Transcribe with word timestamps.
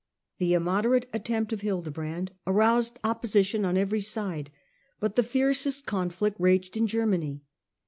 The 0.39 0.55
immoderate 0.55 1.07
attempt 1.13 1.53
of 1.53 1.61
Hildebrand 1.61 2.31
aroused 2.47 2.97
opposition 3.03 3.63
on 3.63 3.77
every 3.77 4.01
side, 4.01 4.49
but 4.99 5.15
the 5.15 5.21
fiercest 5.21 5.85
conflict 5.85 6.37
raged 6.39 6.75
in 6.75 6.87
Germany. 6.87 7.43